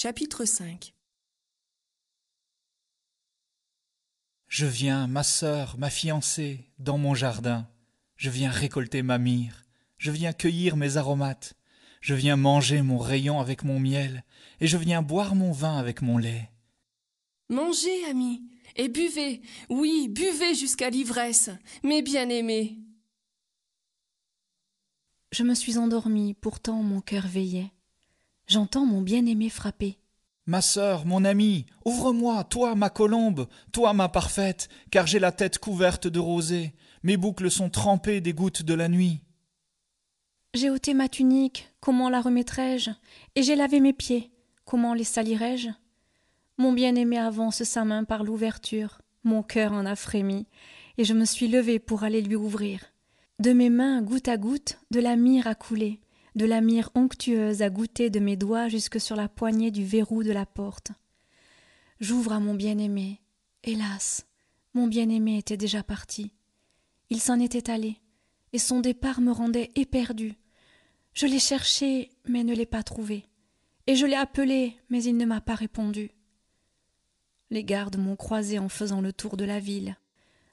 [0.00, 0.94] Chapitre 5
[4.46, 7.68] Je viens, ma sœur, ma fiancée, dans mon jardin.
[8.14, 9.64] Je viens récolter ma myrrhe.
[9.96, 11.54] Je viens cueillir mes aromates.
[12.00, 14.22] Je viens manger mon rayon avec mon miel.
[14.60, 16.48] Et je viens boire mon vin avec mon lait.
[17.48, 18.44] Mangez, amis,
[18.76, 21.50] et buvez, oui, buvez jusqu'à l'ivresse,
[21.82, 22.78] mes bien-aimés.
[25.32, 27.72] Je me suis endormie, pourtant mon cœur veillait.
[28.48, 29.98] J'entends mon bien-aimé frapper.
[30.46, 35.58] Ma sœur, mon amie, ouvre-moi, toi, ma colombe, toi, ma parfaite, car j'ai la tête
[35.58, 39.20] couverte de rosée, mes boucles sont trempées des gouttes de la nuit.
[40.54, 42.90] J'ai ôté ma tunique, comment la remettrai-je?
[43.34, 44.30] Et j'ai lavé mes pieds,
[44.64, 45.68] comment les salirai-je?
[46.56, 50.46] Mon bien-aimé avance sa main par l'ouverture, mon cœur en a frémi,
[50.96, 52.80] et je me suis levée pour aller lui ouvrir.
[53.40, 56.00] De mes mains, goutte à goutte, de la myrrhe a coulé,
[56.34, 60.22] de la myrrhe onctueuse a goûté de mes doigts jusque sur la poignée du verrou
[60.22, 60.92] de la porte.
[62.00, 63.20] J'ouvre à mon bien-aimé.
[63.64, 64.26] Hélas,
[64.74, 66.32] mon bien-aimé était déjà parti.
[67.10, 67.96] Il s'en était allé,
[68.52, 70.34] et son départ me rendait éperdu.
[71.14, 73.26] Je l'ai cherché, mais ne l'ai pas trouvé,
[73.86, 76.10] et je l'ai appelé, mais il ne m'a pas répondu.
[77.50, 79.96] Les gardes m'ont croisé en faisant le tour de la ville.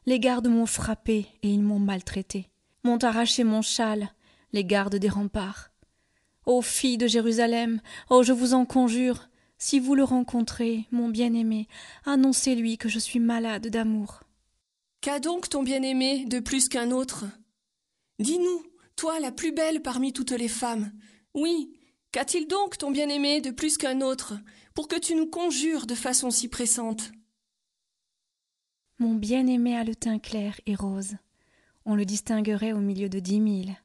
[0.06, 2.50] Les gardes m'ont frappé et ils m'ont maltraité,
[2.84, 4.14] m'ont arraché mon châle,
[4.54, 5.72] les gardes des remparts.
[6.46, 11.68] Ô fille de Jérusalem, oh je vous en conjure, si vous le rencontrez, mon bien-aimé,
[12.06, 14.22] annoncez-lui que je suis malade d'amour.
[15.02, 17.26] Qu'a donc ton bien-aimé de plus qu'un autre?
[18.20, 18.64] Dis-nous,
[18.96, 20.92] toi la plus belle parmi toutes les femmes.
[21.34, 21.74] Oui,
[22.12, 24.36] qu'a-t-il donc ton bien-aimé de plus qu'un autre,
[24.74, 27.12] pour que tu nous conjures de façon si pressante?
[29.00, 31.16] Mon bien-aimé a le teint clair et rose.
[31.86, 33.76] On le distinguerait au milieu de dix mille.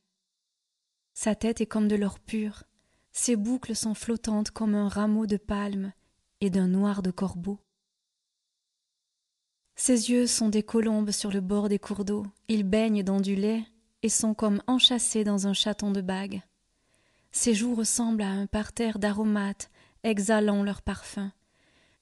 [1.15, 2.65] Sa tête est comme de l'or pur,
[3.13, 5.93] ses boucles sont flottantes comme un rameau de palme
[6.41, 7.59] et d'un noir de corbeau.
[9.75, 13.35] Ses yeux sont des colombes sur le bord des cours d'eau, ils baignent dans du
[13.35, 13.65] lait
[14.03, 16.43] et sont comme enchâssés dans un chaton de bague.
[17.33, 19.71] Ses joues ressemblent à un parterre d'aromates
[20.03, 21.33] exhalant leur parfum.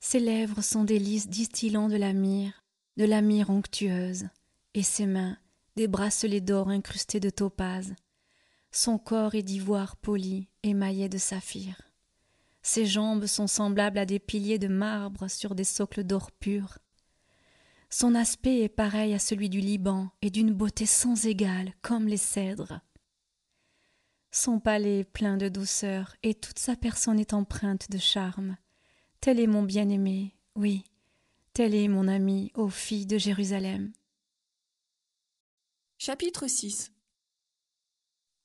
[0.01, 2.63] Ses lèvres sont des lys distillant de la myrrhe,
[2.97, 4.29] de la myrrhe onctueuse,
[4.75, 5.37] et ses mains
[5.77, 7.95] des bracelets d'or incrustés de topaze.
[8.71, 11.81] Son corps est d'ivoire poli, émaillé de saphir.
[12.62, 16.79] Ses jambes sont semblables à des piliers de marbre sur des socles d'or pur.
[17.91, 22.19] Son aspect est pareil à celui du Liban et d'une beauté sans égale, comme les
[22.19, 22.81] cèdres.
[24.31, 28.59] Son palais est plein de douceur et toute sa personne est empreinte de charme.
[29.23, 30.85] Tel est mon bien-aimé, oui,
[31.55, 33.93] tel est mon ami, ô fille de Jérusalem.
[35.97, 36.93] Chapitre 6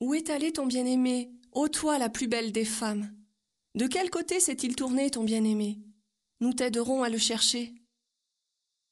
[0.03, 3.09] Où est allé ton bien-aimé, ô toi la plus belle des femmes?
[3.73, 5.79] De quel côté s'est-il tourné ton bien-aimé?
[6.41, 7.73] Nous t'aiderons à le chercher.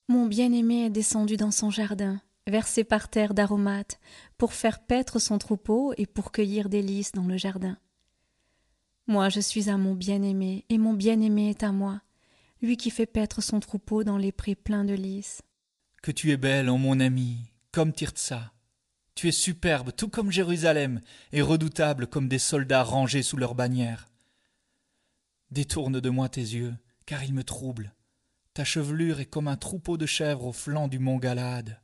[0.08, 4.00] Mon bien-aimé est descendu dans son jardin, versé par terre d'aromates,
[4.38, 7.78] pour faire paître son troupeau et pour cueillir des lys dans le jardin.
[9.06, 12.02] Moi je suis à mon bien-aimé, et mon bien-aimé est à moi,
[12.62, 15.42] lui qui fait paître son troupeau dans les prés pleins de lys.
[16.02, 17.36] Que tu es belle, ô mon ami,
[17.74, 18.54] comme Tirtsa.
[19.16, 21.02] Tu es superbe, tout comme Jérusalem,
[21.32, 24.08] et redoutable comme des soldats rangés sous leur bannière.
[25.52, 26.74] Détourne de moi tes yeux,
[27.06, 27.94] car ils me troublent.
[28.54, 31.80] Ta chevelure est comme un troupeau de chèvres au flanc du mont Galade.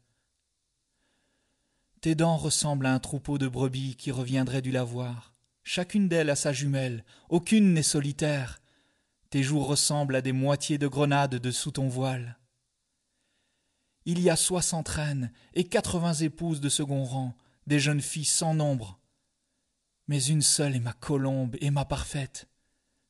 [2.02, 5.34] Tes dents ressemblent à un troupeau de brebis qui reviendrait du lavoir.
[5.64, 8.62] Chacune d'elles a sa jumelle, aucune n'est solitaire.
[9.30, 12.37] Tes joues ressemblent à des moitiés de grenades dessous ton voile.
[14.10, 17.36] Il y a soixante reines et quatre-vingts épouses de second rang,
[17.68, 19.02] des jeunes filles sans nombre.
[20.08, 22.48] Mais une seule est ma colombe et ma parfaite.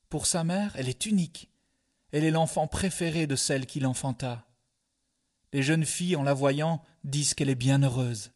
[0.10, 1.52] Pour sa mère, elle est unique.
[2.12, 4.48] Elle est l'enfant préféré de celle qui l'enfanta.
[5.54, 8.32] Les jeunes filles, en la voyant, disent qu'elle est bien heureuse.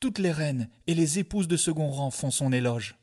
[0.00, 2.98] Toutes les reines et les épouses de second rang font son éloge.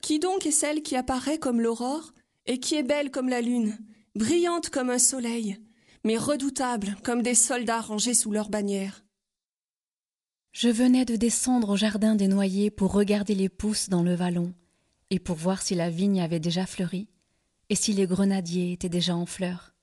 [0.00, 2.14] Qui donc est celle qui apparaît comme l'aurore
[2.46, 3.76] et qui est belle comme la lune,
[4.14, 5.60] brillante comme un soleil,
[6.04, 9.04] mais redoutable comme des soldats rangés sous leur bannière
[10.52, 14.54] Je venais de descendre au jardin des noyers pour regarder les pousses dans le vallon,
[15.10, 17.08] et pour voir si la vigne avait déjà fleuri,
[17.68, 19.74] et si les grenadiers étaient déjà en fleurs.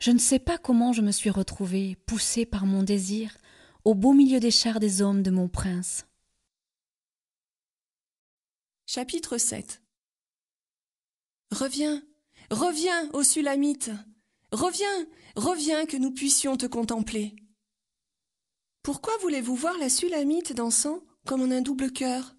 [0.00, 3.38] Je ne sais pas comment je me suis retrouvée, poussée par mon désir,
[3.84, 6.06] au beau milieu des chars des hommes de mon prince.
[8.86, 9.82] Chapitre 7
[11.50, 12.02] Reviens,
[12.50, 13.90] reviens, ô Sulamite
[14.52, 15.06] Reviens,
[15.36, 17.34] reviens que nous puissions te contempler.
[18.82, 22.36] Pourquoi voulez-vous voir la Sulamite dansant comme en un double cœur?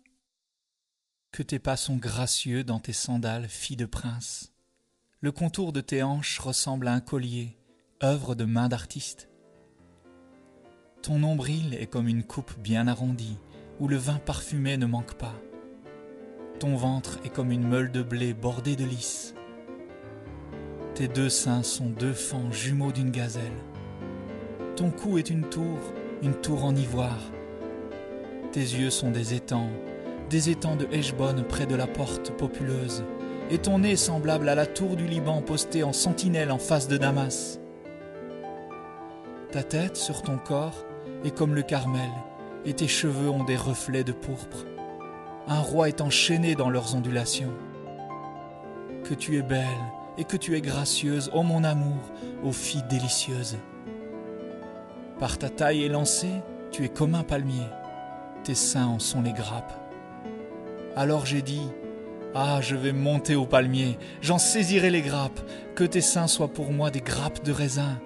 [1.32, 4.54] Que tes pas sont gracieux dans tes sandales, fille de prince.
[5.20, 7.58] Le contour de tes hanches ressemble à un collier,
[8.04, 9.28] œuvre de main d'artiste.
[11.02, 13.38] Ton nombril est comme une coupe bien arrondie,
[13.80, 15.36] où le vin parfumé ne manque pas.
[16.60, 19.34] Ton ventre est comme une meule de blé bordée de lys.
[20.96, 23.44] Tes deux seins sont deux fans jumeaux d'une gazelle.
[24.78, 25.78] Ton cou est une tour,
[26.24, 27.20] une tour en ivoire.
[28.54, 29.72] Tes yeux sont des étangs,
[30.30, 33.04] des étangs de Heshbon près de la porte populeuse,
[33.52, 36.96] et ton nez semblable à la tour du Liban postée en sentinelle en face de
[36.96, 37.60] Damas.
[39.52, 40.86] Ta tête sur ton corps
[41.26, 42.12] est comme le Carmel,
[42.64, 44.66] et tes cheveux ont des reflets de pourpre.
[45.50, 47.54] Un roi est enchaîné dans leurs ondulations.
[49.04, 49.66] Que tu es belle,
[50.18, 52.12] et que tu es gracieuse, ô mon amour,
[52.44, 53.58] ô fille délicieuse.
[55.20, 56.42] Par ta taille élancée,
[56.72, 57.68] tu es comme un palmier,
[58.44, 59.74] tes seins en sont les grappes.
[60.96, 61.68] Alors j'ai dit,
[62.34, 65.40] ah, je vais monter au palmier, j'en saisirai les grappes,
[65.76, 68.00] que tes seins soient pour moi des grappes de raisin.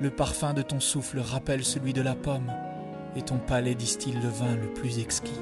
[0.00, 2.52] Le parfum de ton souffle rappelle celui de la pomme,
[3.14, 5.40] et ton palais distille le vin le plus exquis.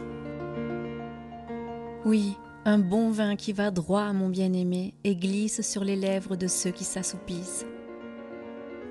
[2.05, 2.37] Oui,
[2.71, 6.47] un bon vin qui va droit à mon bien-aimé et glisse sur les lèvres de
[6.47, 7.67] ceux qui s'assoupissent.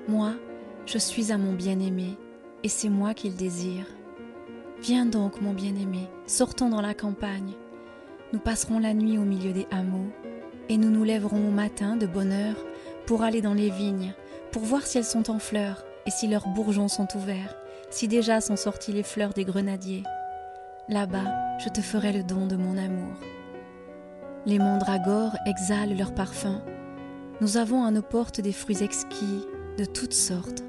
[0.06, 0.34] Moi,
[0.84, 2.18] je suis à mon bien-aimé,
[2.62, 3.86] et c'est moi qu'il désire.
[4.82, 7.54] Viens donc, mon bien-aimé, sortons dans la campagne.
[8.34, 10.10] Nous passerons la nuit au milieu des hameaux,
[10.68, 12.62] et nous nous lèverons au matin de bonne heure
[13.06, 14.12] pour aller dans les vignes,
[14.52, 17.56] pour voir si elles sont en fleurs, et si leurs bourgeons sont ouverts,
[17.88, 20.02] si déjà sont sorties les fleurs des grenadiers.
[20.90, 23.16] Là-bas, je te ferai le don de mon amour.
[24.46, 26.62] Les mandragores exhalent leur parfum.
[27.42, 29.46] Nous avons à nos portes des fruits exquis
[29.76, 30.64] de toutes sortes,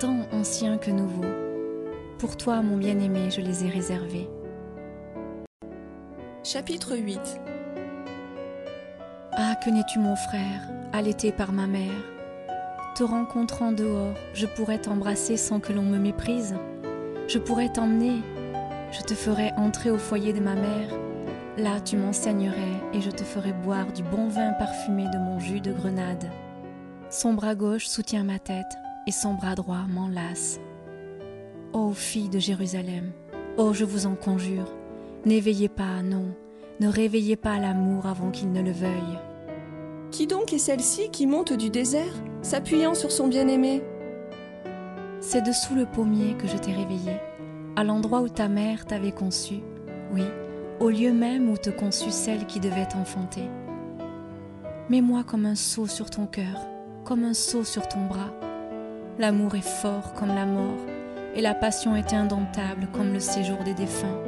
[0.00, 1.24] tant anciens que nouveaux.
[2.18, 4.28] Pour toi, mon bien-aimé, je les ai réservés.
[6.42, 7.20] Chapitre 8
[9.32, 12.04] Ah, que n'es-tu mon frère, allaité par ma mère?
[12.96, 16.56] Te rencontrant dehors, je pourrais t'embrasser sans que l'on me méprise?
[17.28, 18.22] Je pourrais t'emmener,
[18.90, 20.90] je te ferais entrer au foyer de ma mère
[21.58, 25.60] Là, tu m'enseignerais et je te ferai boire du bon vin parfumé de mon jus
[25.60, 26.30] de grenade.
[27.10, 28.76] Son bras gauche soutient ma tête
[29.08, 30.60] et son bras droit m'enlace.
[31.72, 33.10] Ô fille de Jérusalem,
[33.56, 34.72] ô je vous en conjure,
[35.26, 36.26] n'éveillez pas, non,
[36.78, 39.18] ne réveillez pas l'amour avant qu'il ne le veuille.
[40.12, 43.82] Qui donc est celle-ci qui monte du désert, s'appuyant sur son bien-aimé?
[45.18, 47.16] C'est dessous le pommier que je t'ai réveillé,
[47.74, 49.56] à l'endroit où ta mère t'avait conçu,
[50.14, 50.22] oui,
[50.80, 53.48] au lieu même où te conçut celle qui devait t'enfanter.
[54.90, 56.66] Mets-moi comme un seau sur ton cœur,
[57.04, 58.32] comme un seau sur ton bras.
[59.18, 60.78] L'amour est fort comme la mort,
[61.34, 64.18] et la passion est indomptable comme le séjour des défunts.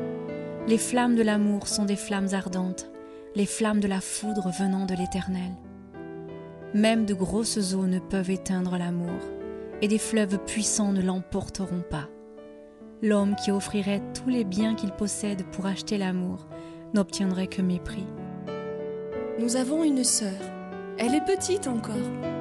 [0.66, 2.90] Les flammes de l'amour sont des flammes ardentes,
[3.34, 5.52] les flammes de la foudre venant de l'Éternel.
[6.74, 9.20] Même de grosses eaux ne peuvent éteindre l'amour,
[9.82, 12.08] et des fleuves puissants ne l'emporteront pas.
[13.02, 16.46] L'homme qui offrirait tous les biens qu'il possède pour acheter l'amour
[16.92, 18.06] n'obtiendrait que mépris.
[19.38, 20.38] Nous avons une sœur.
[20.98, 21.94] Elle est petite encore.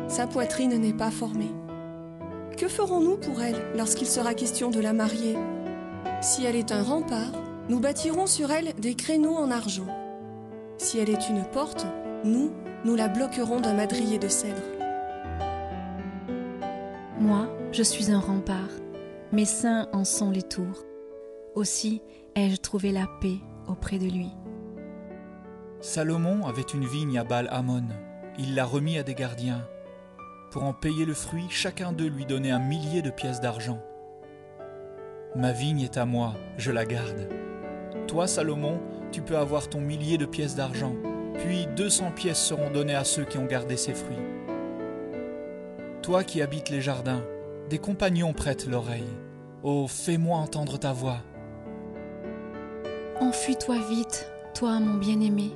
[0.09, 1.51] Sa poitrine n'est pas formée.
[2.57, 5.37] Que ferons-nous pour elle lorsqu'il sera question de la marier?
[6.19, 7.31] Si elle est un rempart,
[7.69, 9.87] nous bâtirons sur elle des créneaux en argent.
[10.78, 11.87] Si elle est une porte,
[12.25, 12.51] nous,
[12.83, 14.61] nous la bloquerons d'un madrier de cèdre.
[17.18, 18.69] Moi, je suis un rempart
[19.31, 20.86] mes seins en sont les tours.
[21.56, 22.02] Aussi
[22.36, 24.30] ai-je trouvé la paix auprès de lui.
[25.81, 27.86] Salomon avait une vigne à Baal-Hamon.
[28.38, 29.66] Il l'a remis à des gardiens.
[30.52, 33.80] Pour en payer le fruit, chacun d'eux lui donnait un millier de pièces d'argent.
[35.36, 37.30] Ma vigne est à moi, je la garde.
[38.07, 38.80] Toi, Salomon,
[39.12, 40.95] tu peux avoir ton millier de pièces d'argent,
[41.38, 44.18] puis deux cents pièces seront données à ceux qui ont gardé ses fruits.
[46.02, 47.21] Toi qui habites les jardins,
[47.69, 49.14] des compagnons prêtent l'oreille.
[49.64, 51.19] Oh, fais-moi entendre ta voix.
[53.21, 55.52] Enfuis-toi vite, toi mon bien-aimé,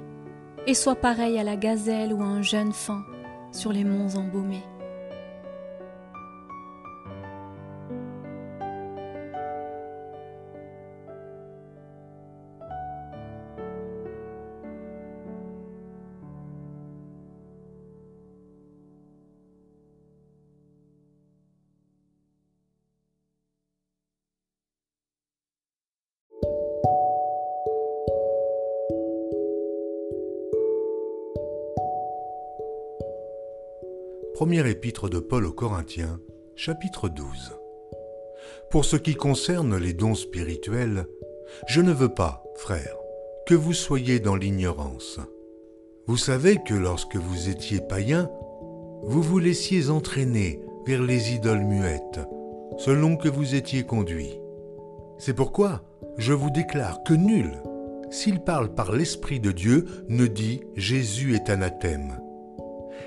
[0.67, 3.01] et sois pareil à la gazelle ou à un jeune fan
[3.51, 4.63] sur les monts embaumés.
[34.33, 36.19] Première épître de Paul aux Corinthiens,
[36.55, 37.27] chapitre 12.
[38.71, 41.05] Pour ce qui concerne les dons spirituels,
[41.67, 42.97] je ne veux pas, frères,
[43.45, 45.19] que vous soyez dans l'ignorance.
[46.07, 48.27] Vous savez que lorsque vous étiez païens,
[49.03, 52.19] vous vous laissiez entraîner vers les idoles muettes,
[52.79, 54.39] selon que vous étiez conduit.
[55.19, 55.83] C'est pourquoi
[56.17, 57.51] je vous déclare que nul,
[58.09, 62.19] s'il parle par l'Esprit de Dieu, ne dit Jésus est anathème,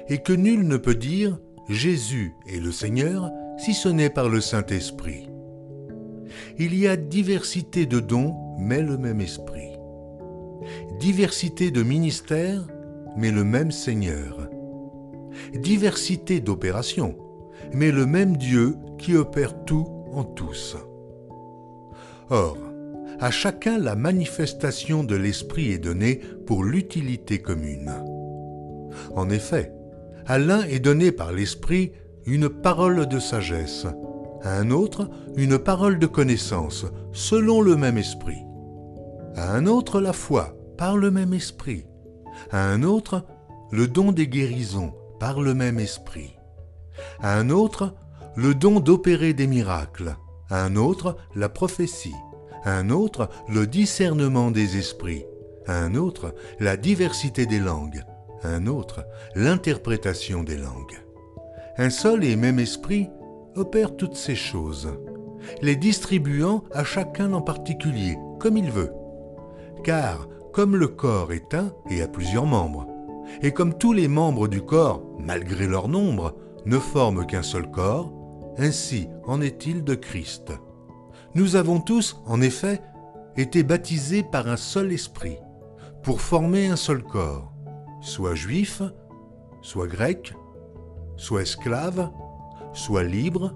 [0.09, 1.39] et que nul ne peut dire
[1.69, 5.29] Jésus est le Seigneur si ce n'est par le Saint-Esprit.
[6.59, 9.73] Il y a diversité de dons, mais le même Esprit.
[11.01, 12.67] Diversité de ministères,
[13.17, 14.49] mais le même Seigneur.
[15.55, 17.17] Diversité d'opérations,
[17.73, 20.77] mais le même Dieu qui opère tout en tous.
[22.31, 22.59] Or,
[23.21, 27.93] à chacun la manifestation de l'Esprit est donnée pour l'utilité commune.
[29.15, 29.73] En effet,
[30.27, 31.93] à l'un est donné par l'Esprit
[32.27, 33.87] une parole de sagesse,
[34.43, 38.43] à un autre une parole de connaissance, selon le même Esprit,
[39.37, 41.85] à un autre la foi, par le même Esprit,
[42.51, 43.25] à un autre
[43.71, 46.37] le don des guérisons, par le même Esprit,
[47.21, 47.95] à un autre
[48.35, 50.17] le don d'opérer des miracles,
[50.51, 52.15] à un autre la prophétie,
[52.65, 55.25] à un autre le discernement des esprits,
[55.67, 58.03] à un autre la diversité des langues,
[58.49, 61.01] un autre l'interprétation des langues.
[61.79, 63.09] Un seul et même esprit
[63.55, 64.91] opère toutes ces choses,
[65.63, 68.93] les distribuant à chacun en particulier, comme il veut.
[69.85, 72.87] Car, comme le corps est un et a plusieurs membres,
[73.43, 76.35] et comme tous les membres du corps, malgré leur nombre,
[76.65, 78.13] ne forment qu'un seul corps,
[78.59, 80.53] ainsi en est-il de Christ.
[81.35, 82.81] Nous avons tous, en effet,
[83.37, 85.37] été baptisés par un seul esprit,
[86.03, 87.53] pour former un seul corps,
[88.07, 88.83] soit juif,
[89.63, 90.33] soit grec,
[91.17, 92.11] soit esclave,
[92.73, 93.53] soit libre,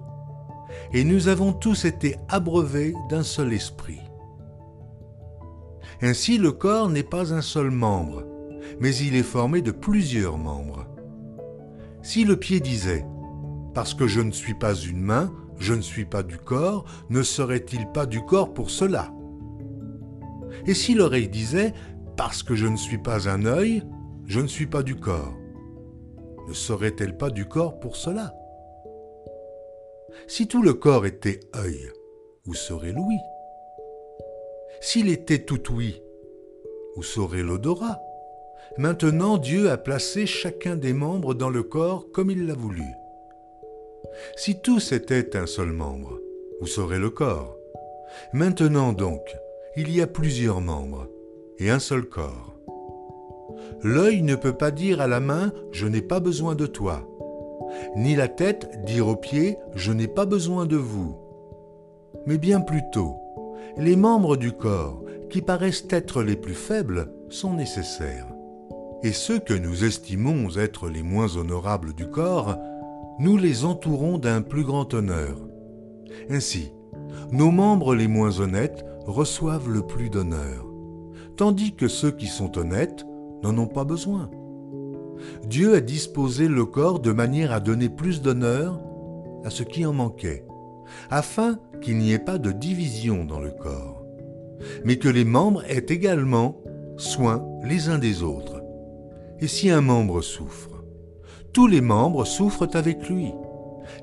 [0.91, 4.01] et nous avons tous été abreuvés d'un seul esprit.
[6.01, 8.25] Ainsi le corps n'est pas un seul membre,
[8.81, 10.85] mais il est formé de plusieurs membres.
[12.01, 13.05] Si le pied disait⁇
[13.73, 17.21] Parce que je ne suis pas une main, je ne suis pas du corps, ne
[17.21, 19.13] serait-il pas du corps pour cela?⁇
[20.69, 21.69] Et si l'oreille disait⁇
[22.17, 23.83] Parce que je ne suis pas un œil,
[24.31, 25.33] je ne suis pas du corps⁇
[26.47, 28.33] ne serait-elle pas du corps pour cela?
[30.25, 31.91] Si tout le corps était œil,
[32.47, 33.19] où serait l'ouïe?
[34.79, 36.01] S'il était tout ouïe,
[36.95, 37.99] où serait l'odorat?
[38.77, 42.85] Maintenant Dieu a placé chacun des membres dans le corps comme il l'a voulu.
[44.37, 46.21] Si tous étaient un seul membre,
[46.61, 47.57] où serait le corps?
[48.31, 49.35] Maintenant donc,
[49.75, 51.09] il y a plusieurs membres
[51.59, 52.55] et un seul corps.
[53.83, 57.07] L'œil ne peut pas dire à la main Je n'ai pas besoin de toi,
[57.95, 61.15] ni la tête dire aux pieds Je n'ai pas besoin de vous.
[62.25, 63.15] Mais bien plutôt,
[63.77, 68.27] les membres du corps, qui paraissent être les plus faibles, sont nécessaires
[69.03, 72.57] et ceux que nous estimons être les moins honorables du corps,
[73.19, 75.37] nous les entourons d'un plus grand honneur.
[76.29, 76.71] Ainsi,
[77.31, 80.65] nos membres les moins honnêtes reçoivent le plus d'honneur,
[81.35, 83.05] tandis que ceux qui sont honnêtes
[83.43, 84.29] n'en ont pas besoin.
[85.45, 88.79] Dieu a disposé le corps de manière à donner plus d'honneur
[89.43, 90.45] à ce qui en manquait,
[91.09, 94.05] afin qu'il n'y ait pas de division dans le corps,
[94.83, 96.61] mais que les membres aient également
[96.97, 98.61] soin les uns des autres.
[99.39, 100.83] Et si un membre souffre,
[101.53, 103.33] tous les membres souffrent avec lui.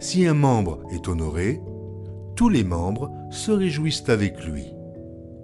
[0.00, 1.60] Si un membre est honoré,
[2.36, 4.66] tous les membres se réjouissent avec lui.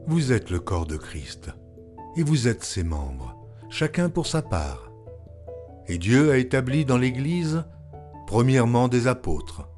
[0.06, 1.50] Vous êtes le corps de Christ,
[2.16, 3.36] et vous êtes ses membres,
[3.68, 4.90] chacun pour sa part.
[5.86, 7.64] Et Dieu a établi dans l'Église,
[8.26, 9.68] premièrement des apôtres,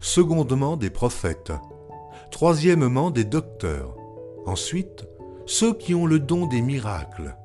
[0.00, 1.52] secondement des prophètes,
[2.30, 3.96] troisièmement des docteurs,
[4.46, 5.06] ensuite
[5.46, 7.36] ceux qui ont le don des miracles,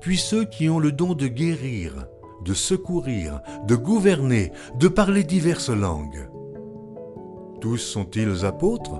[0.00, 2.06] puis ceux qui ont le don de guérir,
[2.42, 6.28] de secourir, de gouverner, de parler diverses langues.
[7.60, 8.98] Tous sont-ils apôtres?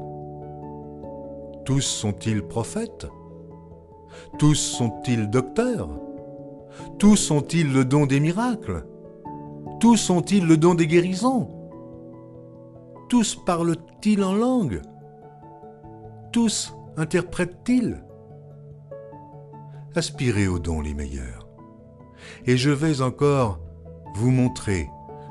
[1.65, 3.07] Tous sont-ils prophètes?
[4.39, 5.89] Tous sont-ils docteurs?
[7.01, 8.85] Tous ont-ils le don des miracles?
[9.81, 11.49] Tous ont-ils le don des guérisons?
[13.09, 14.83] Tous parlent-ils en langue?
[16.31, 18.05] Tous interprètent-ils?
[19.97, 21.49] Aspirez aux dons les meilleurs.
[22.45, 23.61] Et je vais encore
[24.17, 24.87] vous montrer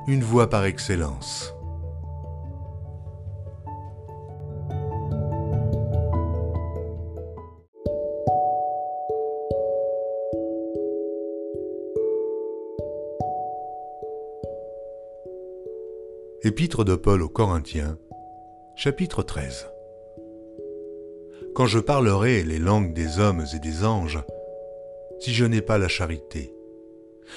[0.07, 1.53] une voie par excellence.
[16.41, 17.97] Épître de Paul aux Corinthiens,
[18.77, 19.67] chapitre 13
[21.53, 24.23] Quand je parlerai les langues des hommes et des anges,
[25.19, 26.55] si je n'ai pas la charité.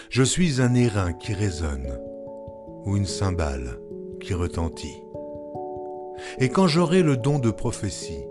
[0.08, 1.98] Je suis un airain qui résonne,
[2.84, 3.80] ou une cymbale
[4.20, 5.02] qui retentit.
[6.38, 8.24] Et quand j'aurai le don de prophétie,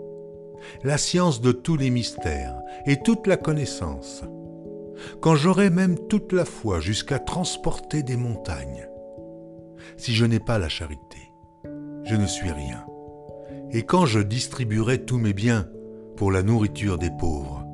[0.84, 4.24] la science de tous les mystères et toute la connaissance,
[5.20, 8.88] quand j'aurai même toute la foi jusqu'à transporter des montagnes,
[9.96, 11.32] si je n'ai pas la charité,
[12.04, 12.84] je ne suis rien.
[13.70, 15.68] Et quand je distribuerai tous mes biens
[16.16, 17.64] pour la nourriture des pauvres,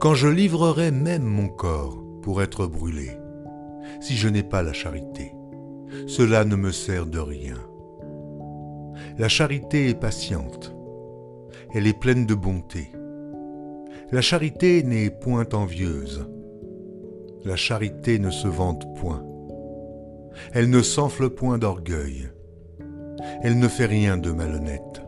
[0.00, 3.10] quand je livrerai même mon corps pour être brûlé,
[4.00, 5.34] si je n'ai pas la charité,
[6.06, 7.56] cela ne me sert de rien.
[9.18, 10.74] La charité est patiente,
[11.74, 12.92] elle est pleine de bonté.
[14.10, 16.26] La charité n'est point envieuse.
[17.44, 19.27] La charité ne se vante point.
[20.52, 22.30] Elle ne s'enfle point d'orgueil.
[23.42, 25.02] Elle ne fait rien de malhonnête.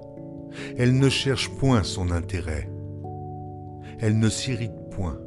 [0.77, 2.71] Elle ne cherche point son intérêt.
[4.01, 5.19] Elle ne s'irrite point.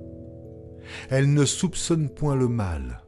[1.10, 3.04] Elle ne soupçonne point le mal.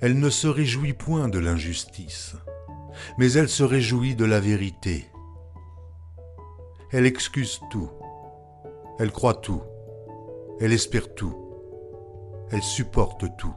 [0.00, 2.36] Elle ne se réjouit point de l'injustice,
[3.18, 5.06] mais elle se réjouit de la vérité.
[6.92, 7.90] Elle excuse tout.
[8.98, 9.62] Elle croit tout.
[10.60, 11.34] Elle espère tout.
[12.50, 13.54] Elle supporte tout.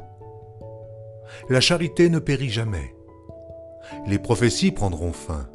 [1.50, 2.96] La charité ne périt jamais.
[4.08, 5.48] Les prophéties prendront fin.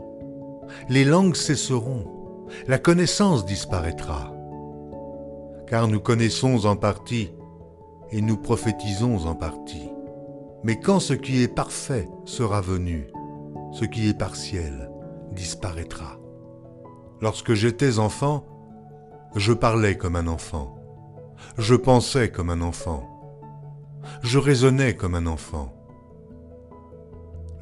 [0.89, 2.47] Les langues cesseront.
[2.67, 4.33] La connaissance disparaîtra.
[5.67, 7.33] Car nous connaissons en partie
[8.13, 9.91] et nous prophétisons en partie.
[10.63, 13.09] Mais quand ce qui est parfait sera venu,
[13.73, 14.91] ce qui est partiel
[15.33, 16.19] disparaîtra.
[17.21, 18.45] Lorsque j'étais enfant,
[19.35, 20.77] je parlais comme un enfant.
[21.59, 23.16] Je pensais comme un enfant.
[24.23, 25.73] Je raisonnais comme un enfant.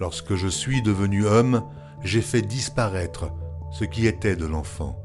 [0.01, 1.63] Lorsque je suis devenu homme,
[2.03, 3.31] j'ai fait disparaître
[3.73, 5.01] ce qui était de l'enfant.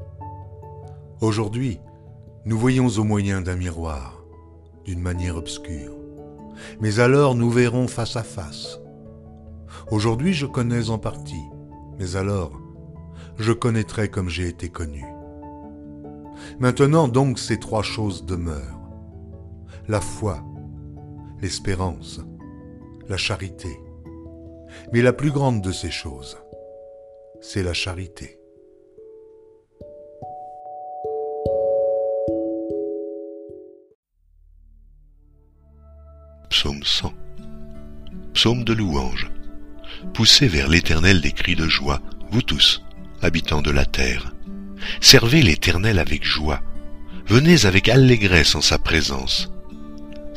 [1.20, 1.80] Aujourd'hui,
[2.44, 4.22] nous voyons au moyen d'un miroir,
[4.84, 5.94] d'une manière obscure.
[6.80, 8.78] Mais alors nous verrons face à face.
[9.90, 11.44] Aujourd'hui je connais en partie,
[11.98, 12.52] mais alors
[13.38, 15.04] je connaîtrai comme j'ai été connu.
[16.58, 18.80] Maintenant donc ces trois choses demeurent.
[19.88, 20.42] La foi,
[21.40, 22.20] l'espérance,
[23.08, 23.80] la charité.
[24.92, 26.38] Mais la plus grande de ces choses,
[27.40, 28.38] c'est la charité.
[36.50, 37.14] Psaume 100
[38.34, 39.30] Psaume de louange.
[40.14, 42.00] Poussez vers l'Éternel des cris de joie,
[42.30, 42.82] vous tous,
[43.22, 44.34] habitants de la terre.
[45.00, 46.60] Servez l'Éternel avec joie.
[47.26, 49.50] Venez avec allégresse en sa présence.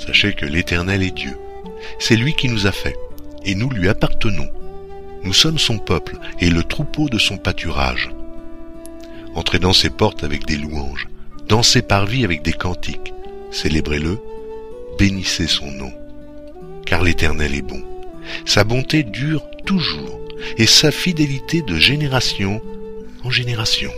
[0.05, 1.37] Sachez que l'Éternel est Dieu.
[1.97, 2.95] C'est lui qui nous a fait,
[3.45, 4.49] et nous lui appartenons.
[5.23, 8.09] Nous sommes son peuple et le troupeau de son pâturage.
[9.33, 11.07] Entrez dans ses portes avec des louanges,
[11.47, 13.13] dans ses parvis avec des cantiques.
[13.51, 14.19] Célébrez-le,
[14.99, 15.93] bénissez son nom.
[16.85, 17.81] Car l'Éternel est bon.
[18.45, 20.19] Sa bonté dure toujours
[20.57, 22.61] et sa fidélité de génération
[23.23, 23.91] en génération.